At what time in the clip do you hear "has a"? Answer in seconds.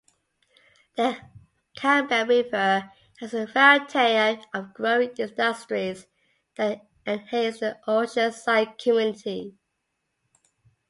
3.19-3.45